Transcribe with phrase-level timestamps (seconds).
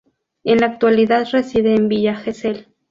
[0.43, 2.65] En la actualidad reside en Villa Gesell.